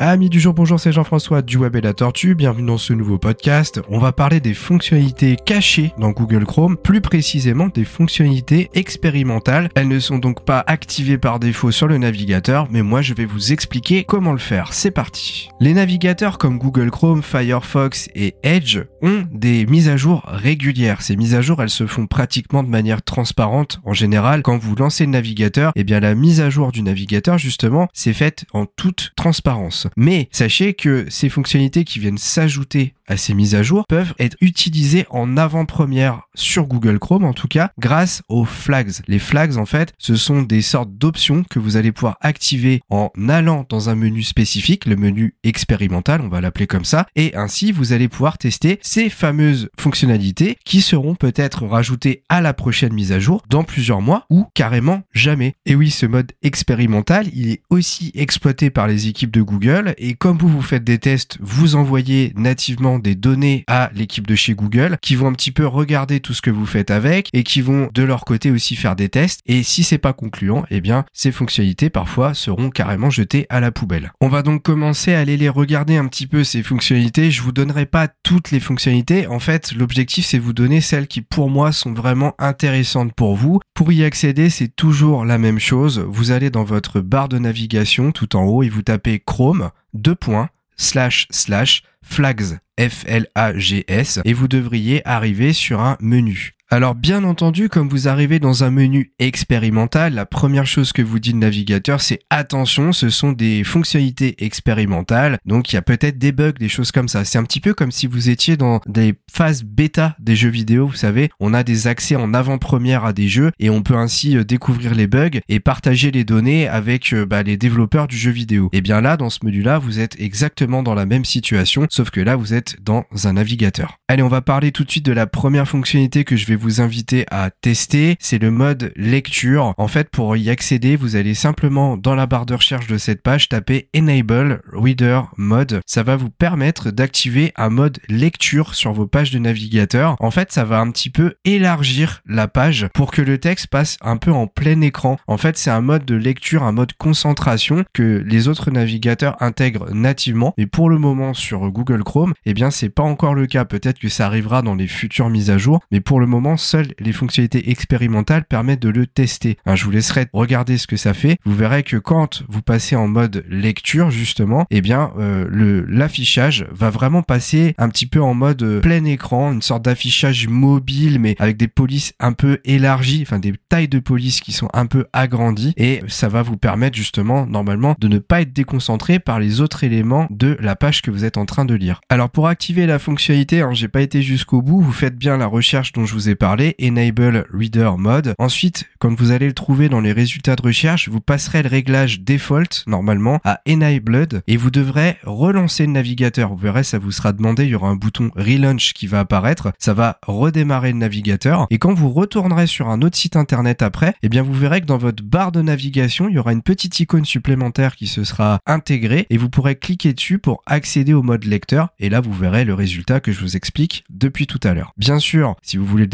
[0.00, 2.36] Amis du jour, bonjour, c'est Jean-François du Web et la Tortue.
[2.36, 3.80] Bienvenue dans ce nouveau podcast.
[3.88, 9.68] On va parler des fonctionnalités cachées dans Google Chrome, plus précisément des fonctionnalités expérimentales.
[9.74, 13.24] Elles ne sont donc pas activées par défaut sur le navigateur, mais moi je vais
[13.24, 14.72] vous expliquer comment le faire.
[14.72, 15.48] C'est parti.
[15.58, 21.02] Les navigateurs comme Google Chrome, Firefox et Edge ont des mises à jour régulières.
[21.02, 23.80] Ces mises à jour, elles se font pratiquement de manière transparente.
[23.84, 27.36] En général, quand vous lancez le navigateur, eh bien la mise à jour du navigateur,
[27.36, 29.87] justement, c'est faite en toute transparence.
[29.96, 35.06] Mais sachez que ces fonctionnalités qui viennent s'ajouter ces mises à jour peuvent être utilisées
[35.10, 38.92] en avant-première sur Google Chrome en tout cas grâce aux flags.
[39.06, 43.10] Les flags en fait ce sont des sortes d'options que vous allez pouvoir activer en
[43.28, 47.72] allant dans un menu spécifique, le menu expérimental on va l'appeler comme ça et ainsi
[47.72, 53.12] vous allez pouvoir tester ces fameuses fonctionnalités qui seront peut-être rajoutées à la prochaine mise
[53.12, 55.54] à jour dans plusieurs mois ou carrément jamais.
[55.66, 60.14] Et oui ce mode expérimental il est aussi exploité par les équipes de Google et
[60.14, 64.54] comme vous vous faites des tests vous envoyez nativement des données à l'équipe de chez
[64.54, 67.60] Google qui vont un petit peu regarder tout ce que vous faites avec et qui
[67.60, 69.40] vont de leur côté aussi faire des tests.
[69.46, 73.70] Et si c'est pas concluant, eh bien, ces fonctionnalités parfois seront carrément jetées à la
[73.70, 74.12] poubelle.
[74.20, 77.30] On va donc commencer à aller les regarder un petit peu ces fonctionnalités.
[77.30, 79.26] Je vous donnerai pas toutes les fonctionnalités.
[79.26, 83.60] En fait, l'objectif c'est vous donner celles qui pour moi sont vraiment intéressantes pour vous.
[83.74, 86.04] Pour y accéder, c'est toujours la même chose.
[86.08, 90.14] Vous allez dans votre barre de navigation tout en haut et vous tapez Chrome, deux
[90.14, 96.57] points, slash slash flags F-L-A-G-S et vous devriez arriver sur un menu.
[96.70, 101.18] Alors bien entendu, comme vous arrivez dans un menu expérimental, la première chose que vous
[101.18, 106.18] dit le navigateur, c'est attention, ce sont des fonctionnalités expérimentales, donc il y a peut-être
[106.18, 107.24] des bugs, des choses comme ça.
[107.24, 110.86] C'est un petit peu comme si vous étiez dans des phases bêta des jeux vidéo,
[110.86, 114.36] vous savez, on a des accès en avant-première à des jeux et on peut ainsi
[114.36, 118.30] euh, découvrir les bugs et partager les données avec euh, bah, les développeurs du jeu
[118.30, 118.68] vidéo.
[118.74, 122.20] Et bien là, dans ce menu-là, vous êtes exactement dans la même situation, sauf que
[122.20, 123.96] là, vous êtes dans un navigateur.
[124.08, 126.80] Allez, on va parler tout de suite de la première fonctionnalité que je vais vous
[126.80, 129.74] inviter à tester, c'est le mode lecture.
[129.78, 133.22] En fait, pour y accéder, vous allez simplement dans la barre de recherche de cette
[133.22, 135.80] page taper Enable Reader Mode.
[135.86, 140.16] Ça va vous permettre d'activer un mode lecture sur vos pages de navigateur.
[140.20, 143.96] En fait, ça va un petit peu élargir la page pour que le texte passe
[144.00, 145.16] un peu en plein écran.
[145.26, 149.92] En fait, c'est un mode de lecture, un mode concentration que les autres navigateurs intègrent
[149.94, 150.54] nativement.
[150.56, 153.64] Et pour le moment sur Google Chrome, eh bien, c'est pas encore le cas.
[153.64, 156.94] Peut-être que ça arrivera dans les futures mises à jour, mais pour le moment, seules
[156.98, 159.58] les fonctionnalités expérimentales permettent de le tester.
[159.66, 161.38] Hein, je vous laisserai regarder ce que ça fait.
[161.44, 166.90] Vous verrez que quand vous passez en mode lecture justement, eh bien euh, l'affichage va
[166.90, 171.36] vraiment passer un petit peu en mode euh, plein écran, une sorte d'affichage mobile mais
[171.38, 175.06] avec des polices un peu élargies, enfin des tailles de police qui sont un peu
[175.12, 179.60] agrandies et ça va vous permettre justement normalement de ne pas être déconcentré par les
[179.60, 182.00] autres éléments de la page que vous êtes en train de lire.
[182.08, 185.46] Alors pour activer la fonctionnalité, hein, j'ai pas été jusqu'au bout, vous faites bien la
[185.46, 188.34] recherche dont je vous ai parlé Enable Reader Mode.
[188.38, 192.20] Ensuite, quand vous allez le trouver dans les résultats de recherche, vous passerez le réglage
[192.20, 196.50] default normalement à Enabled et vous devrez relancer le navigateur.
[196.50, 199.72] Vous verrez, ça vous sera demandé, il y aura un bouton Relaunch qui va apparaître.
[199.78, 204.14] Ça va redémarrer le navigateur et quand vous retournerez sur un autre site internet après,
[204.22, 207.00] eh bien vous verrez que dans votre barre de navigation, il y aura une petite
[207.00, 211.44] icône supplémentaire qui se sera intégrée et vous pourrez cliquer dessus pour accéder au mode
[211.44, 214.92] lecteur et là vous verrez le résultat que je vous explique depuis tout à l'heure.
[214.96, 216.08] Bien sûr, si vous voulez le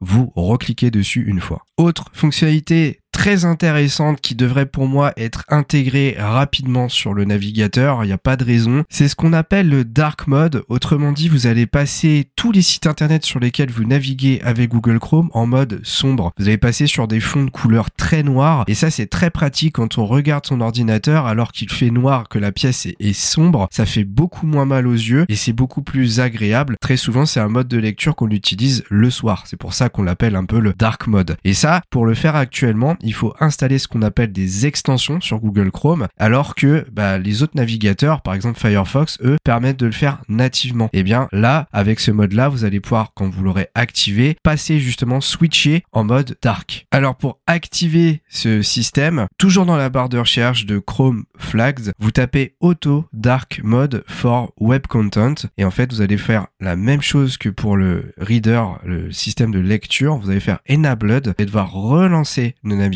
[0.00, 1.64] vous recliquez dessus une fois.
[1.76, 8.08] Autre fonctionnalité très intéressante qui devrait pour moi être intégrée rapidement sur le navigateur, il
[8.08, 8.84] n'y a pas de raison.
[8.88, 10.64] C'est ce qu'on appelle le dark mode.
[10.68, 14.98] Autrement dit, vous allez passer tous les sites internet sur lesquels vous naviguez avec Google
[14.98, 16.32] Chrome en mode sombre.
[16.38, 19.74] Vous allez passer sur des fonds de couleur très noirs et ça c'est très pratique
[19.76, 23.68] quand on regarde son ordinateur alors qu'il fait noir que la pièce est, sombre.
[23.70, 26.76] Ça fait beaucoup moins mal aux yeux et c'est beaucoup plus agréable.
[26.80, 29.44] Très souvent c'est un mode de lecture qu'on utilise le soir.
[29.46, 31.36] C'est pour ça qu'on l'appelle un peu le dark mode.
[31.44, 35.40] Et ça, pour le faire actuellement, il faut installer ce qu'on appelle des extensions sur
[35.40, 39.92] Google Chrome, alors que bah, les autres navigateurs, par exemple Firefox, eux, permettent de le
[39.92, 40.88] faire nativement.
[40.92, 44.78] Et eh bien là, avec ce mode-là, vous allez pouvoir, quand vous l'aurez activé, passer
[44.78, 46.86] justement switcher en mode dark.
[46.90, 52.10] Alors pour activer ce système, toujours dans la barre de recherche de Chrome Flags, vous
[52.10, 57.02] tapez Auto Dark Mode for Web Content et en fait vous allez faire la même
[57.02, 60.16] chose que pour le reader, le système de lecture.
[60.16, 62.91] Vous allez faire Enabled et devoir relancer le navigateur.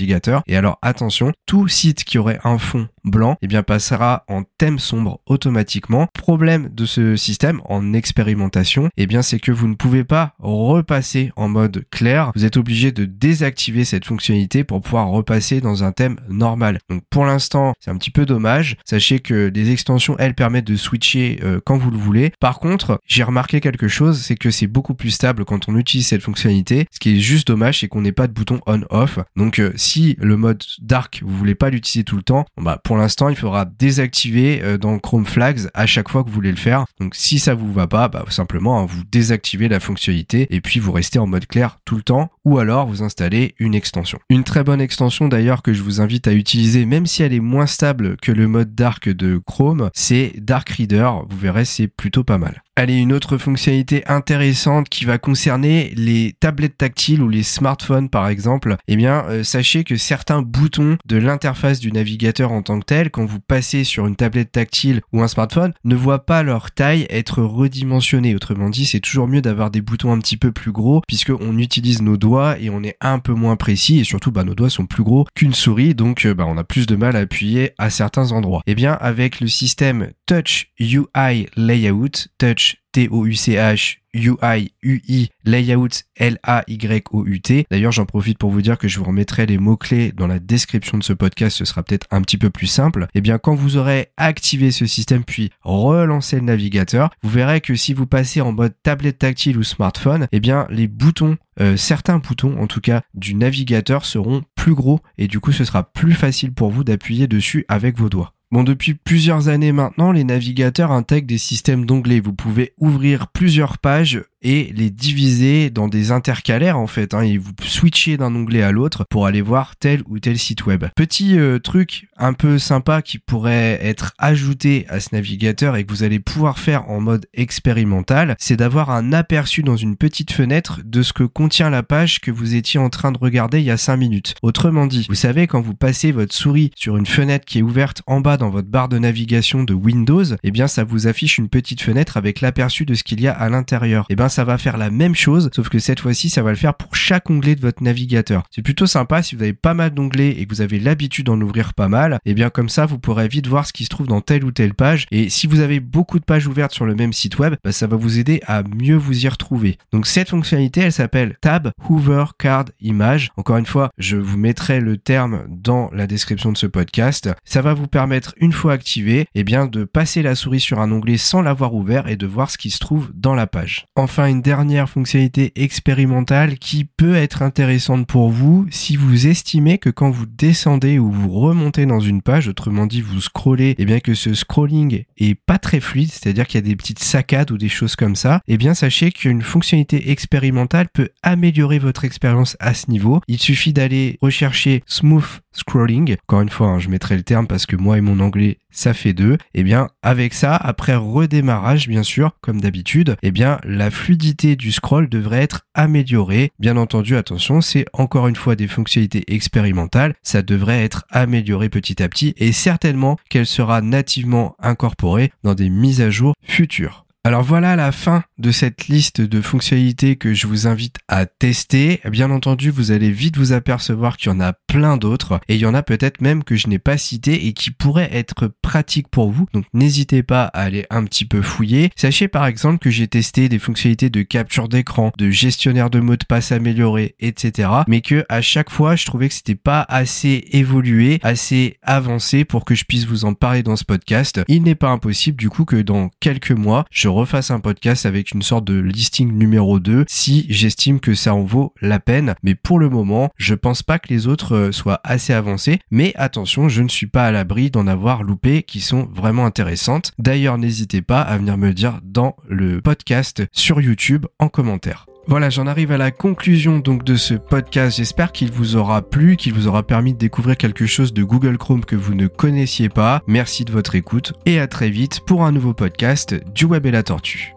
[0.46, 4.78] Et alors attention, tout site qui aurait un fond blanc, eh bien passera en thème
[4.78, 6.08] sombre automatiquement.
[6.12, 11.32] Problème de ce système en expérimentation, eh bien c'est que vous ne pouvez pas repasser
[11.36, 12.32] en mode clair.
[12.34, 16.78] Vous êtes obligé de désactiver cette fonctionnalité pour pouvoir repasser dans un thème normal.
[16.90, 18.76] Donc pour l'instant, c'est un petit peu dommage.
[18.84, 22.32] Sachez que les extensions, elles permettent de switcher euh, quand vous le voulez.
[22.40, 26.06] Par contre, j'ai remarqué quelque chose, c'est que c'est beaucoup plus stable quand on utilise
[26.06, 26.86] cette fonctionnalité.
[26.90, 29.18] Ce qui est juste dommage, c'est qu'on n'ait pas de bouton on/off.
[29.36, 32.95] Donc euh, si le mode dark, vous voulez pas l'utiliser tout le temps, bah pour
[32.96, 36.56] l'instant, il faudra désactiver euh, dans Chrome Flags à chaque fois que vous voulez le
[36.56, 36.84] faire.
[37.00, 40.81] Donc si ça vous va pas, bah simplement hein, vous désactivez la fonctionnalité et puis
[40.81, 44.19] vous restez en mode clair tout le temps ou alors vous installez une extension.
[44.28, 47.40] Une très bonne extension d'ailleurs que je vous invite à utiliser même si elle est
[47.40, 51.10] moins stable que le mode dark de Chrome, c'est Dark Reader.
[51.28, 52.62] Vous verrez, c'est plutôt pas mal.
[52.78, 58.28] Allez, une autre fonctionnalité intéressante qui va concerner les tablettes tactiles ou les smartphones par
[58.28, 58.76] exemple.
[58.87, 63.24] Eh bien, euh, sachez que certains boutons de l'interface du navigateur en tant que quand
[63.24, 67.42] vous passez sur une tablette tactile ou un smartphone, ne voient pas leur taille être
[67.42, 68.34] redimensionnée.
[68.34, 71.58] Autrement dit, c'est toujours mieux d'avoir des boutons un petit peu plus gros puisque on
[71.58, 74.70] utilise nos doigts et on est un peu moins précis et surtout, bah, nos doigts
[74.70, 77.72] sont plus gros qu'une souris, donc euh, bah, on a plus de mal à appuyer
[77.78, 78.62] à certains endroits.
[78.66, 87.66] Eh bien, avec le système Touch UI Layout, Touch T-O-U-C-H, UI, UI, Layout, L-A-Y-O-U-T.
[87.70, 90.96] D'ailleurs, j'en profite pour vous dire que je vous remettrai les mots-clés dans la description
[90.96, 91.58] de ce podcast.
[91.58, 93.02] Ce sera peut-être un petit peu plus simple.
[93.02, 97.60] Et eh bien, quand vous aurez activé ce système puis relancé le navigateur, vous verrez
[97.60, 101.76] que si vous passez en mode tablette tactile ou smartphone, eh bien, les boutons euh,
[101.76, 105.90] certains boutons en tout cas du navigateur seront plus gros et du coup ce sera
[105.90, 108.35] plus facile pour vous d'appuyer dessus avec vos doigts.
[108.52, 112.20] Bon, depuis plusieurs années maintenant, les navigateurs intègrent des systèmes d'onglets.
[112.20, 117.14] Vous pouvez ouvrir plusieurs pages et les diviser dans des intercalaires en fait.
[117.14, 120.66] Hein, et vous switchez d'un onglet à l'autre pour aller voir tel ou tel site
[120.66, 120.84] web.
[120.94, 125.92] Petit euh, truc un peu sympa qui pourrait être ajouté à ce navigateur et que
[125.92, 130.80] vous allez pouvoir faire en mode expérimental, c'est d'avoir un aperçu dans une petite fenêtre
[130.84, 133.70] de ce que contient la page que vous étiez en train de regarder il y
[133.70, 134.34] a 5 minutes.
[134.42, 138.02] Autrement dit, vous savez quand vous passez votre souris sur une fenêtre qui est ouverte
[138.06, 141.48] en bas dans votre barre de navigation de Windows, eh bien ça vous affiche une
[141.48, 144.04] petite fenêtre avec l'aperçu de ce qu'il y a à l'intérieur.
[144.08, 146.50] Et eh bien ça va faire la même chose, sauf que cette fois-ci, ça va
[146.50, 148.43] le faire pour chaque onglet de votre navigateur.
[148.50, 151.40] C'est plutôt sympa si vous avez pas mal d'onglets et que vous avez l'habitude d'en
[151.40, 152.14] ouvrir pas mal.
[152.25, 154.44] Et eh bien comme ça, vous pourrez vite voir ce qui se trouve dans telle
[154.44, 155.06] ou telle page.
[155.11, 157.87] Et si vous avez beaucoup de pages ouvertes sur le même site web, bah, ça
[157.87, 159.78] va vous aider à mieux vous y retrouver.
[159.93, 163.31] Donc cette fonctionnalité, elle s'appelle Tab Hoover Card Image.
[163.37, 167.31] Encore une fois, je vous mettrai le terme dans la description de ce podcast.
[167.44, 170.81] Ça va vous permettre, une fois activé, et eh bien de passer la souris sur
[170.81, 173.87] un onglet sans l'avoir ouvert et de voir ce qui se trouve dans la page.
[173.96, 179.90] Enfin, une dernière fonctionnalité expérimentale qui peut être intéressante pour vous si vous estimez que
[179.90, 184.00] quand vous descendez ou vous remontez dans une page, autrement dit vous scrollez, et bien
[184.00, 187.58] que ce scrolling est pas très fluide, c'est-à-dire qu'il y a des petites saccades ou
[187.58, 192.72] des choses comme ça, et bien sachez qu'une fonctionnalité expérimentale peut améliorer votre expérience à
[192.74, 193.20] ce niveau.
[193.28, 196.16] Il suffit d'aller rechercher smooth scrolling.
[196.28, 198.94] Encore une fois, hein, je mettrai le terme parce que moi et mon anglais, ça
[198.94, 199.34] fait deux.
[199.55, 203.90] Et eh bien, avec ça, après redémarrage, bien sûr, comme d'habitude, et eh bien, la
[203.90, 206.52] fluidité du scroll devrait être améliorée.
[206.61, 210.14] Bien entendu, attention, c'est encore une fois des fonctionnalités expérimentales.
[210.23, 215.70] Ça devrait être amélioré petit à petit et certainement qu'elle sera nativement incorporée dans des
[215.70, 217.05] mises à jour futures.
[217.26, 222.00] Alors voilà la fin de cette liste de fonctionnalités que je vous invite à tester.
[222.08, 225.61] Bien entendu, vous allez vite vous apercevoir qu'il y en a plein d'autres et il
[225.61, 229.08] y en a peut-être même que je n'ai pas cité et qui pourraient être pratiques
[229.08, 229.46] pour vous.
[229.52, 231.90] Donc n'hésitez pas à aller un petit peu fouiller.
[231.96, 236.14] Sachez par exemple que j'ai testé des fonctionnalités de capture d'écran, de gestionnaire de mots
[236.14, 237.71] de passe amélioré, etc.
[237.88, 242.64] Mais que à chaque fois, je trouvais que c'était pas assez évolué, assez avancé pour
[242.64, 244.42] que je puisse vous en parler dans ce podcast.
[244.47, 248.30] Il n'est pas impossible du coup que dans quelques mois, je refasse un podcast avec
[248.32, 252.35] une sorte de listing numéro 2 si j'estime que ça en vaut la peine.
[252.42, 255.80] Mais pour le moment, je pense pas que les autres euh, soient assez avancés.
[255.90, 260.12] Mais attention, je ne suis pas à l'abri d'en avoir loupé qui sont vraiment intéressantes.
[260.18, 265.06] D'ailleurs, n'hésitez pas à venir me dire dans le podcast sur YouTube en commentaire.
[265.28, 267.97] Voilà, j'en arrive à la conclusion donc de ce podcast.
[267.97, 271.59] J'espère qu'il vous aura plu, qu'il vous aura permis de découvrir quelque chose de Google
[271.59, 273.23] Chrome que vous ne connaissiez pas.
[273.26, 276.92] Merci de votre écoute et à très vite pour un nouveau podcast du Web et
[276.92, 277.55] la Tortue.